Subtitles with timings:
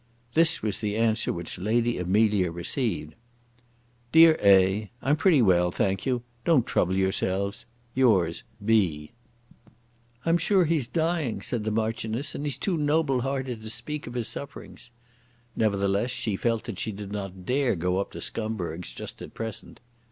[0.33, 3.13] This was the answer which Lady Amelia received;
[4.11, 6.23] "DEAR A., I'm pretty well, thank you.
[6.43, 7.67] Don't trouble yourselves.
[7.93, 9.11] Yours, B."
[10.25, 14.15] "I'm sure he's dying," said the Marchioness, "and he's too noble hearted to speak of
[14.15, 14.89] his sufferings."
[15.55, 19.35] Nevertheless she felt that she did not dare to go up to Scumberg's just at
[19.35, 19.81] present.